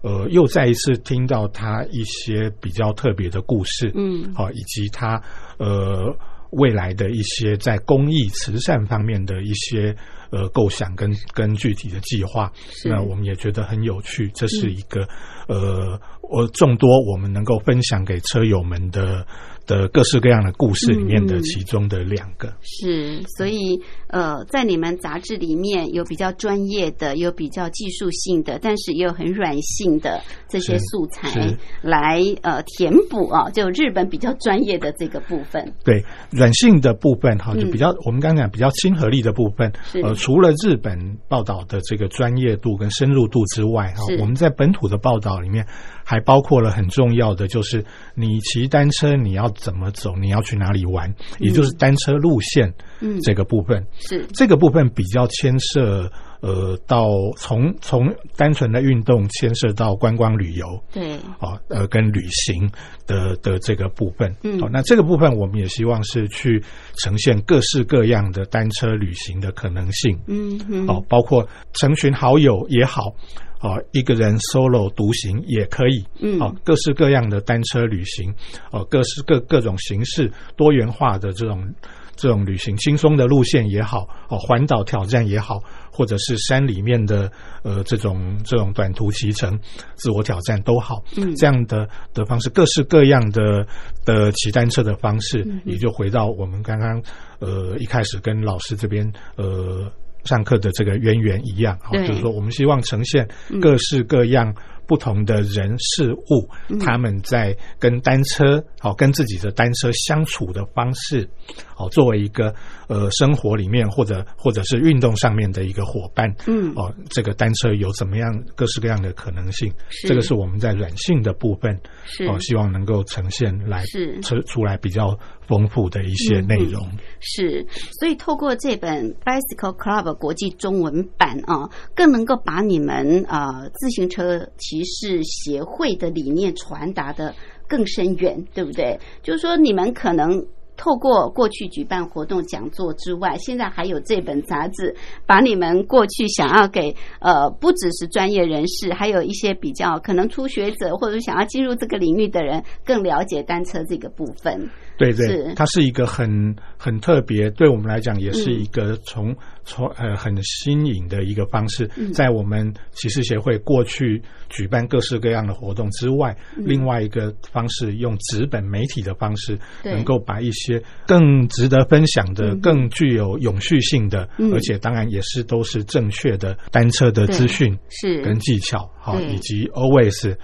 [0.00, 5.22] 呃，又再一次听到他一些比较特别的故事，嗯好、以及他
[5.58, 6.16] 呃
[6.50, 9.94] 未来的一些在公益慈善方面的一些
[10.30, 12.50] 呃构想跟跟具体的计划，
[12.84, 15.06] 那我们也觉得很有趣，这是一个、
[15.46, 19.26] 呃，我众多我们能够分享给车友们的
[19.68, 22.52] 的各式各样的故事里面的其中的两个。
[22.62, 35.72] 是，所以呃，在你们杂志里面有比较专业的，有比较技术性的，但是也有很软性的这些素材来呃填补啊，就日本比较专业的这个部分。
[35.84, 36.02] 对
[36.32, 37.60] 软性的部分哈，嗯。
[37.60, 39.70] 就比较、我们刚刚讲比较亲和力的部分，
[40.02, 45.66] 呃，除了日本报道的这个专业度跟深入度之外哈，我们在本土的报道里面
[46.10, 53.86] 还包括了很重要的，就是你骑单车你要怎么走，你要去哪里玩，也就是单车路线嗯，这个部分。
[53.98, 54.24] 是。
[54.32, 62.70] 这个部分比较牵涉呃到从从单纯的运动牵涉到观光旅游，对，啊，呃，跟旅行
[63.06, 64.58] 的的这个部分，嗯。
[64.60, 66.58] 好、那这个部分我们也希望是去
[66.96, 73.12] 呈现各式各样的单车旅行的可能性，嗯嗯，哦，包括成群好友也好，
[73.60, 76.40] 哦，一个人 solo 独行也可以，嗯。
[76.40, 78.32] 哦，各式各样的单车旅行，
[78.70, 81.74] 哦，各式各各种形式多元化的这种
[82.14, 85.60] 这种旅行，轻松的路线也好，哦，环岛挑战也好，
[85.92, 87.30] 或者是山里面的
[87.62, 89.58] 呃这种这种短途骑乘、
[89.94, 91.34] 自我挑战都好，嗯。
[91.36, 93.66] 这样的的方式，各式各样的
[94.04, 97.02] 的骑单车的方式，嗯也就回到我们刚刚
[97.40, 99.90] 呃一开始跟老师这边呃
[100.28, 103.58] 上课的这个渊源一样，哦就是说我们希望呈现嗯。
[103.60, 104.54] 各式各样。
[104.88, 106.78] 不同的人事物，嗯。
[106.78, 111.28] 他们在跟单车，好、跟自己的单车相处的方式，
[111.74, 112.54] 好、作为一个
[112.86, 116.72] 呃生活里面或者或者是运动上面的一个伙伴，嗯。
[116.74, 119.70] 哦，这个单车有怎么样各式各样的可能性？
[120.06, 122.24] 这个是我们在软性的部分，是。
[122.24, 124.18] 哦，希望能够呈现来是。
[124.22, 125.14] 出出来比较
[125.48, 126.80] 丰富的一些内容。
[127.18, 127.66] 是，
[127.98, 137.34] 所以透过这本 Bicycle Club 国际中文版啊，更能够把你们呃自行车骑士协会的理念传达的
[137.66, 139.00] 更深远，对不对？
[139.22, 140.46] 就是说你们可能。
[140.80, 144.94] 透过过去举办活动讲座之外，现在还有这本杂志，
[145.26, 154.70] 把你们过去想要给呃不只是专业人士，还有一些比较可能初学者或者想要进入这个领域的人，更了解单车这个部分。
[154.98, 159.34] 对对，它是一个很很特别，对我们来讲也是嗯一个从
[159.64, 162.12] 从呃很新颖的一个方式嗯。
[162.12, 166.64] 在我们骑士协会过去举办各式各样的活动之外，嗯。
[166.66, 172.60] 另外一个方式用纸本媒体的方式，能够把一些更值得分享的、嗯。
[172.60, 174.52] 更具有永续性的，嗯。
[174.52, 178.20] 而且当然也是都是正确的单车的资讯是。
[178.22, 179.32] 跟技巧，好，对。
[179.32, 180.36] 以及 always。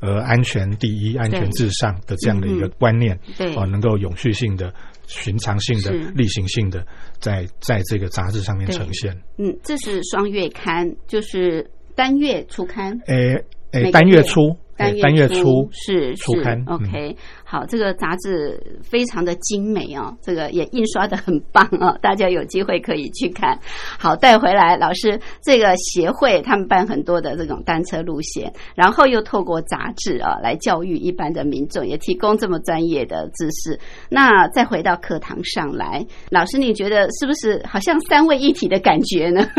[0.00, 3.54] 呃，安全第一，安全至上的这样的一个嗯观念，对。
[3.56, 4.72] 哦，能够永续性的、
[5.06, 6.84] 寻常性的、例行性的，
[7.18, 9.16] 在在这个杂志上面呈现。
[9.38, 12.92] 嗯，这是双月刊，就是单月初刊。
[13.06, 13.34] 诶
[13.72, 16.74] 诶，每个单月初，单月初初是是初刊嗯。
[16.76, 17.16] OK，、
[17.48, 23.56] 好，这个杂志非常的精美哦，这个也印刷的很棒哦，大家有机会可以去看。
[24.00, 33.78] 好，带回来，老师，这个协会他们办很多的这种单车路线，然后又透过杂志啊来教育一般的民众，也提供这么专业的知识。
[34.10, 39.46] 那再回到课堂上来，老师，你觉得是不是好像三位一体的感觉呢？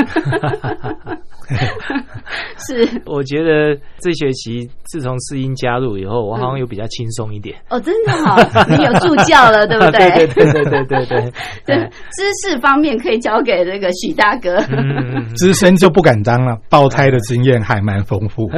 [2.67, 7.57] 是我觉得这学期自从世英加入以后，我好像又比较轻松一点。
[7.69, 10.09] 哦，真的哈， 你有助教了，对不对？
[10.09, 11.31] 对对对对对对
[11.65, 14.55] 对，知识方面可以交给这个许大哥。
[14.69, 18.49] 嗯，资深就不敢当了，爆胎的经验还蛮丰富。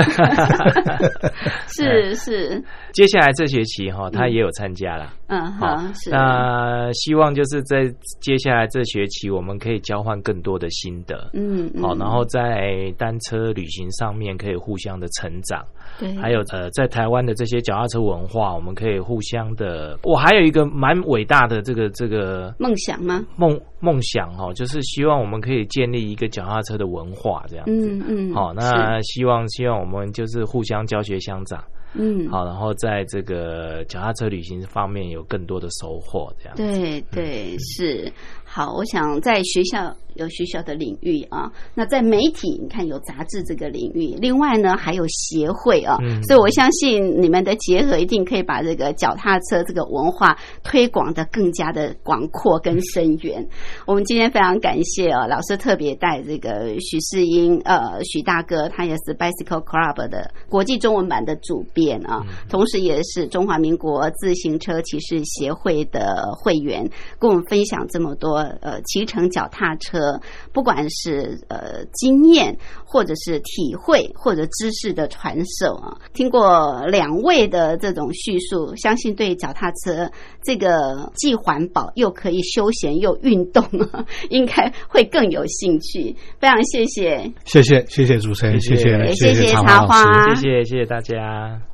[1.67, 2.63] 是是，
[2.93, 5.07] 接下来这学期哈，他也有参加了。
[5.29, 5.77] 嗯好
[6.09, 7.85] 那希望就是在
[8.19, 11.29] 接下来这学期，我们可以交换更多的心得。
[11.33, 15.63] 嗯，嗯好，然后在单车旅行上面可以互相的成长，
[15.99, 19.97] 对，还有呃，在台湾的这些脚踏车文化，我们可以互相的。
[20.03, 23.23] 我还有一个蛮伟大的这个这个梦想吗？
[23.35, 27.71] 梦梦想哈，就是希望我们可以建立一个脚踏车的文化这样子。
[27.71, 36.63] 嗯嗯，好，那希望希望我们就是互相教学相长，是嗯，好，然后在这个脚踏车旅行方面有更多的收获，这样子。
[36.63, 38.11] 对对是
[38.49, 38.73] 好。
[38.73, 53.47] 我想在学校有学校的领域啊，那在媒体，你看有杂志这个领域，另外呢还有协会啊，嗯所以我相信你们的结合一定可以把这个脚踏车这个文化推广的更加的广阔跟深远。
[53.85, 66.89] 我们今天非常感谢啊，老师特别带这个许世英呃许大哥，他也是 Bicycle Club 的国际中文版的主编啊，同时也是中华民国自行车骑士协会的会员，
[67.19, 70.19] 跟我们分享这么多呃骑乘脚踏车，
[70.51, 75.97] 不管是呃经验或者是体会或者知识的传授啊。
[76.13, 80.11] 听过两位的这种叙述，相信对脚踏车
[80.43, 86.15] 这个既环保又可以休闲又运动啊，应该会更有兴趣。
[86.39, 87.31] 非常谢谢。
[87.45, 90.35] 谢谢谢谢主持人，谢谢谢谢谢谢茶花。
[90.35, 91.68] 谢谢谢谢大家。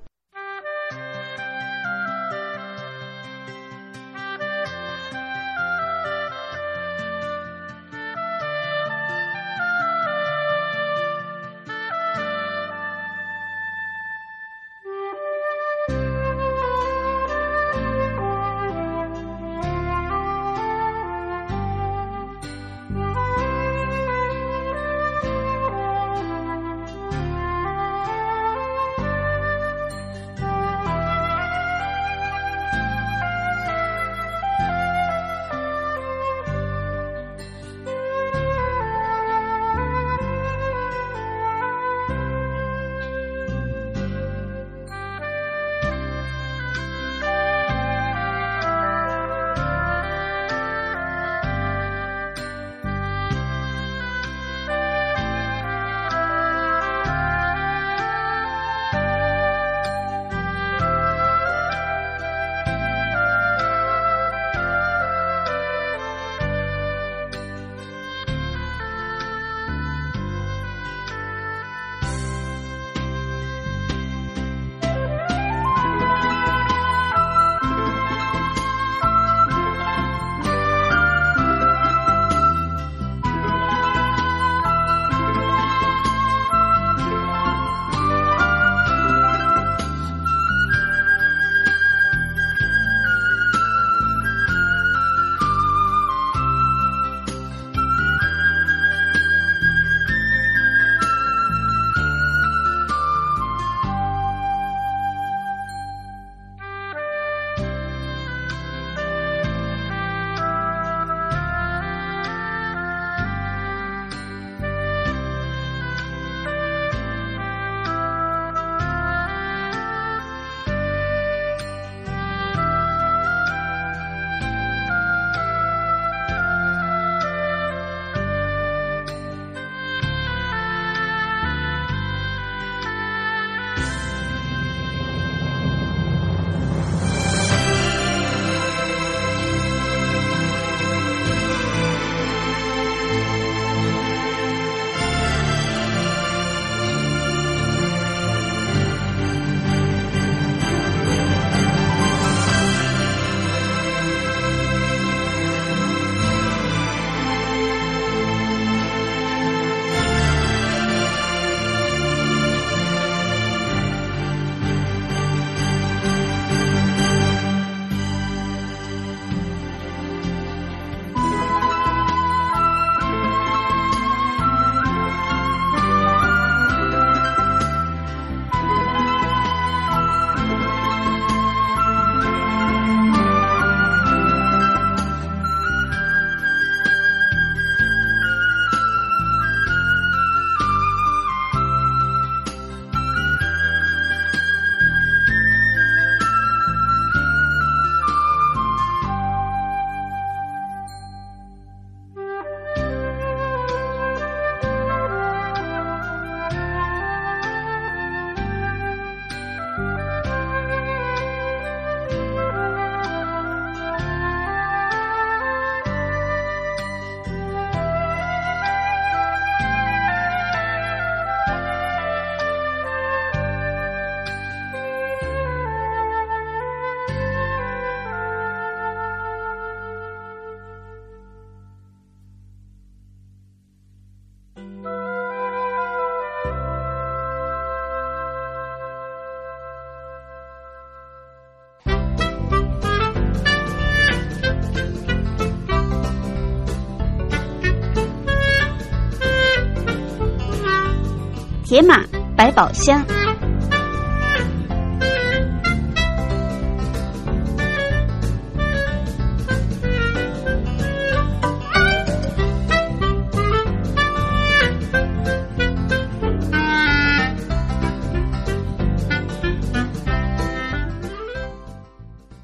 [251.66, 252.06] 铁马
[252.38, 253.04] 百宝箱。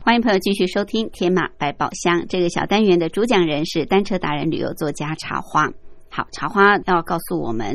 [0.03, 5.71] 欢迎朋友继续收听《铁马百宝箱》这个小单元的主讲人是单车达人、旅游作家茶花。
[6.13, 7.73] 好，茶花要告诉我们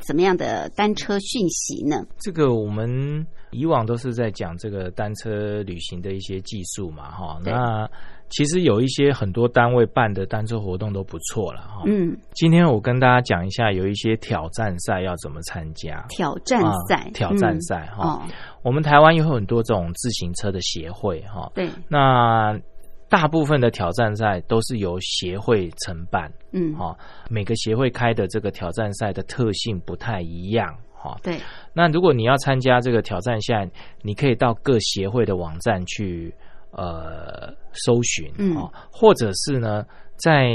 [0.00, 2.04] 怎么样的单车讯息呢？
[2.18, 7.38] 这个我们以往都是在讲这个单车旅行的一些技术嘛，哈。
[7.44, 7.88] 那
[8.28, 11.84] 其实有一些很多单位办的单车活动都不错了，哈。
[11.86, 16.04] 嗯，今天我跟大家讲一下，有一些挑战赛要怎么参加。
[16.08, 18.22] 挑战赛，啊挑战赛哈、哦，
[18.62, 22.58] 我们台湾有很多这种自行车的协会哈、对，那
[23.08, 26.96] 大部分的挑战赛都是由协会承办，嗯，哈、
[27.30, 31.38] 每个协会开的这个挑战赛的特性不太一样，哈、对，
[31.72, 33.70] 那如果你要参加这个挑战赛，
[34.02, 36.34] 你可以到各协会的网站去
[36.72, 38.56] 呃搜寻，嗯。
[38.56, 39.84] 哦，或者是呢，
[40.16, 40.48] 在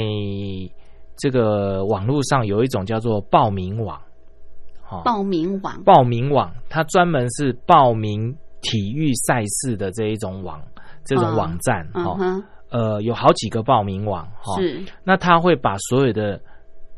[1.16, 4.00] 这个网络上有一种叫做报名网，
[4.90, 10.60] 哦，报名网，报名网，它专门是报名体育赛事的这一种网，
[11.04, 12.16] 这种哦网站，哈，
[12.70, 16.40] 呃，有好几个报名网，哈、是，那他会把所有的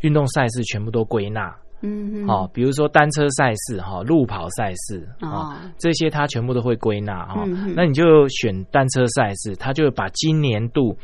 [0.01, 5.29] 运动赛事全部都归纳，嗯哼，哦，比如说单车赛事哈、路跑赛事哦。
[5.29, 10.97] 哦，这些他全部都会归纳哈、嗯那你就选单车赛事，他就把今年度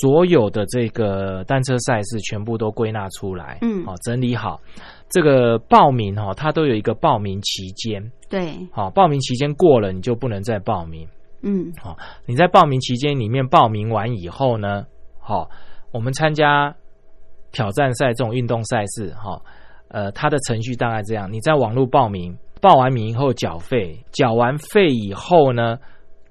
[0.00, 3.84] 所有的这个单车赛事全部都归纳出来，嗯。
[3.86, 4.60] 哦，整理好。
[5.10, 11.06] 这个报名哈、它都有一个报名期间，对，好、报名期间过了你就不能再报名。
[11.44, 14.86] 嗯，好、你在报名期间里面报名完以后呢，
[15.20, 15.48] 好、
[15.92, 16.74] 我们参加
[17.52, 19.40] 挑战赛这种运动赛事，哈、
[19.88, 25.78] 呃，它的程序大概这样：你在网络报名，报完名以后缴费，缴完费以后呢，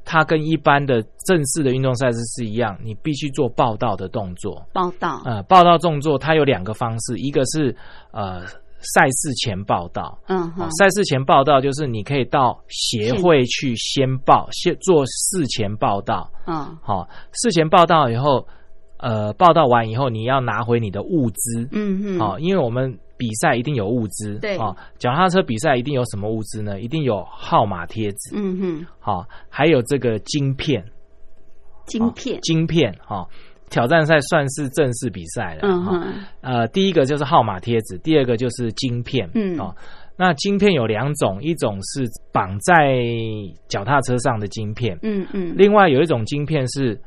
[0.03, 4.66] 它跟一般的正式的运动赛事是一样，你必须做报道的动作。
[4.74, 7.76] 报道，呃，报道动作它有两个方式，一个是
[8.11, 8.41] 呃
[8.84, 16.29] 赛事前报道，嗯哼，赛事前报道就是你可以到协会去先报，先做事前报道。
[16.45, 18.45] 嗯好、事前报道以后，
[18.97, 21.67] 呃，报道完以后，你要拿回你的物资。
[21.71, 24.36] 嗯嗯，好、因为我们比赛一定有物资。
[24.39, 26.81] 对啊，脚踏车比赛一定有什么物资呢？
[26.81, 28.36] 一定有号码贴纸。
[28.36, 30.84] 嗯哼，好、还有这个晶片。
[31.86, 32.93] 晶片哦，晶片。
[33.05, 33.27] 哈、
[33.74, 35.61] 挑战赛算是正式比赛了。
[35.61, 39.28] 哈嗯哼，呃，第一个就是号码贴纸，第二个就是晶片。
[39.34, 39.74] 嗯哦，
[40.15, 43.01] 那晶片有两种，一种是绑在
[43.67, 47.01] 脚踏车上的晶片，嗯嗯，另外有一种晶片是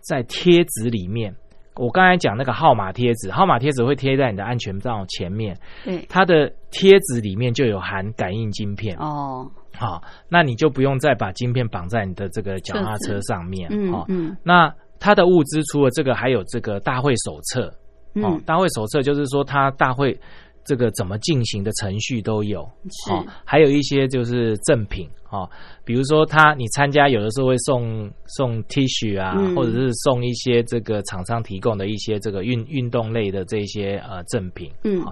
[0.00, 1.34] 在贴纸里面。
[1.74, 8.96] 我刚才讲那个号码贴纸，号码贴纸会贴在你的安全罩前面，对，它的贴纸里面就有含感应晶片。
[8.98, 13.68] 哦，好、那你就不用再把晶片绑在你的这个脚踏车上面。
[13.92, 17.66] 哦，嗯嗯那它的物资除了这个，还有这个大会手册。
[18.14, 20.18] 哦嗯，，大会手册就是说它大会
[20.64, 22.68] 这个怎么进行的程序都有。
[23.04, 25.48] 是哦，还有一些就是赠品哦，
[25.84, 34.72] 比如说他你参加有的时候会送送 T 恤啊，嗯或者是送一些这个厂商提供的一些这个运运动类的这些呃赠品。
[34.84, 35.04] 嗯，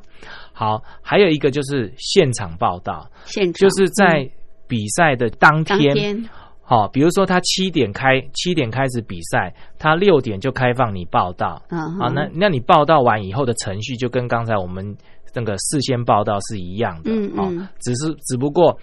[0.52, 4.30] 好，还有一个就是现场报道，现场就是在嗯
[4.66, 6.28] 比赛的当当天。
[6.68, 11.62] 天，好、比如说他七点开，七点开始比赛，他六点就开放你报道。
[11.70, 14.96] 嗯啊，哼那那你报道完以后的程序就跟刚才我们
[15.34, 17.38] 那个事先报道是一样的，嗯嗯。
[17.38, 18.76] 哦，只是只不过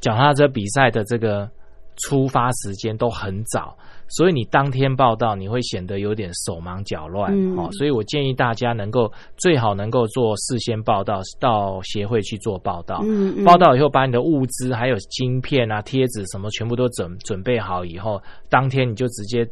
[0.00, 1.48] 脚踏车比赛的这个
[1.96, 3.76] 出发时间都很早，
[4.08, 7.56] 所以你当天报道你会显得有点手忙脚乱，嗯。
[7.56, 13.44] 哦，所以我建议大家能够最好能够做事先报道，到协会去做报道，嗯嗯。
[13.44, 19.46] 报道以后把你的物资还有晶片啊、贴纸什么全部都准准备好以后，当天你就直接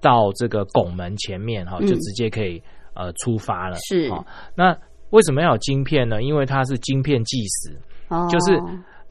[0.00, 1.86] 到这个拱门前面哈，嗯。
[1.86, 2.62] 就直接可以
[2.94, 3.76] 呃出发了。
[3.88, 4.08] 是。
[4.08, 4.76] 哦，那
[5.10, 6.22] 为什么要有晶片呢？
[6.22, 7.78] 因为它是晶片计时，
[8.08, 8.26] 哦。
[8.30, 8.58] 就是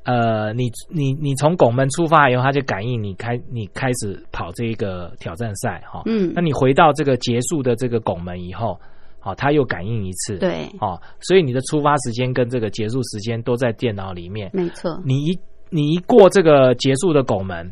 [0.08, 6.01] 呃，你你你从拱门出发以后，它就感应你开你开始跑这个挑战赛哈。
[6.05, 8.80] 嗯那你回到这个结束的这个拱门以后，
[9.20, 10.38] 好，它又感应一次。。
[10.38, 14.49] 对，哦，所以你的出发时间跟这个结束时间都在电脑里面。
[14.53, 15.38] 没错，你一
[15.70, 17.70] 你一过这个结束的拱门，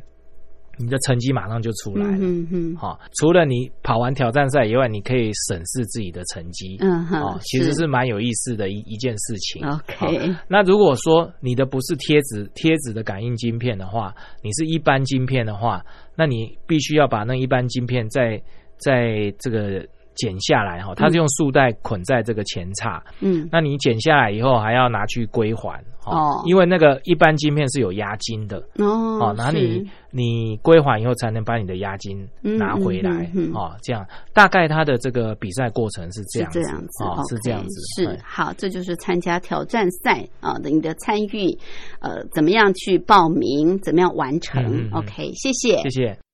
[0.78, 2.17] 你的成绩马上就出来了。
[2.19, 6.78] 嗯哼好、除了你跑完挑战赛以外，你可以审视自己的成绩。
[6.80, 9.65] 嗯哼哦，其实是蛮有意思的一一件事情。
[9.67, 14.13] OK，那如果说你的不是贴纸贴纸的感应晶片的话，
[14.43, 18.41] 你是一般晶片的话，那你必须要把那一般晶片在
[18.78, 19.86] 在这个
[20.16, 23.47] 剪下来哈，它是用束带捆在这个前叉，嗯。
[23.51, 26.41] 那你剪下来以后还要拿去归还哦。
[26.45, 28.57] 因为那个一般晶片是有押金的。
[28.80, 33.53] 哦哦，然后你你归还以后才能把你的押金嗯拿回来嗯嗯嗯。
[33.53, 34.05] 哦，这样。
[34.34, 36.59] 大概它的这个比赛过程是这是样子。
[36.61, 38.20] 这样子，哦，是这样子，是。
[38.24, 41.57] 好，这就是参加挑战赛啊的你的参与，
[41.99, 44.97] 呃，怎么样去报名，怎么样完成、嗯嗯嗯。
[44.97, 46.24] O k 谢谢，谢谢。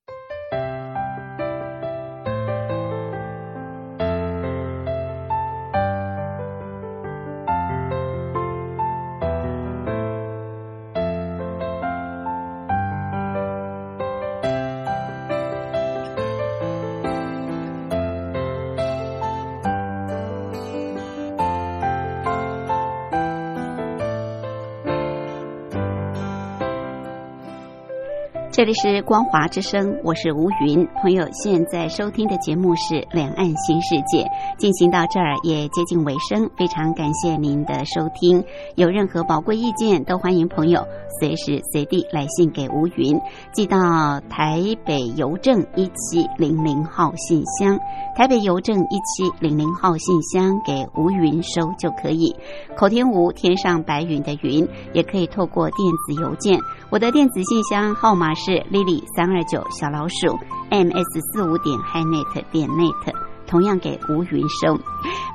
[28.62, 30.88] 这里是光华之声，我是吴云。
[31.02, 34.24] 朋友现在收听的节目是《两岸新世界》，
[34.60, 38.44] 进行到这儿也接近尾声，非常感谢您的收听。
[38.76, 40.86] 有任何宝贵意见，都欢迎朋友
[41.20, 43.20] 随时随地来信给吴云，
[43.52, 47.80] 寄到台北邮政一七零零号信箱，
[48.16, 52.36] 台北邮政一七零零号信箱给吴云收就可以。
[52.78, 56.60] 口天吴，天上白云的云，也可以透过电子邮件。
[56.92, 60.38] 我的电子信箱号码是是 lily 三二九小老鼠
[60.70, 63.16] ms 四五点 hinet 点 net，
[63.48, 64.78] 同样给吴云生。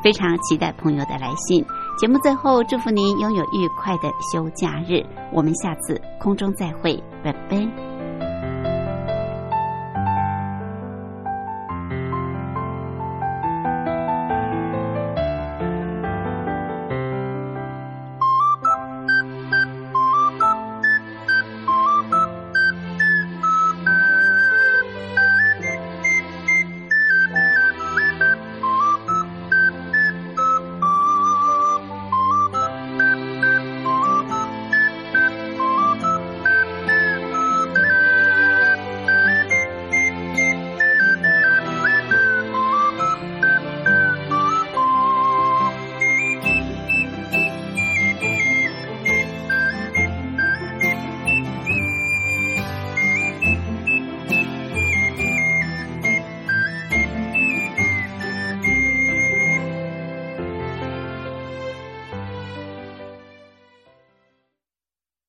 [0.05, 1.65] 非常期待朋友的来信。
[1.97, 5.03] 节目最后，祝福您拥有愉快的休假日。
[5.33, 7.86] 我们下次空中再会，拜拜。